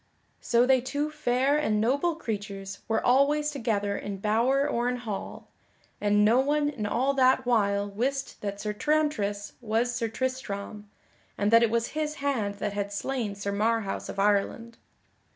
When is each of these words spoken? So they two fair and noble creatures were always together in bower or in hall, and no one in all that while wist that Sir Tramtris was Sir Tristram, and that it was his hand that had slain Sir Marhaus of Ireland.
So 0.39 0.65
they 0.65 0.81
two 0.81 1.11
fair 1.11 1.57
and 1.59 1.79
noble 1.79 2.15
creatures 2.15 2.79
were 2.87 3.05
always 3.05 3.51
together 3.51 3.95
in 3.95 4.17
bower 4.17 4.67
or 4.67 4.89
in 4.89 4.95
hall, 4.95 5.47
and 6.01 6.25
no 6.25 6.39
one 6.39 6.69
in 6.69 6.87
all 6.87 7.13
that 7.13 7.45
while 7.45 7.87
wist 7.87 8.41
that 8.41 8.59
Sir 8.59 8.73
Tramtris 8.73 9.53
was 9.61 9.93
Sir 9.93 10.07
Tristram, 10.07 10.89
and 11.37 11.51
that 11.51 11.61
it 11.61 11.69
was 11.69 11.89
his 11.89 12.15
hand 12.15 12.55
that 12.55 12.73
had 12.73 12.91
slain 12.91 13.35
Sir 13.35 13.51
Marhaus 13.51 14.09
of 14.09 14.17
Ireland. 14.17 14.79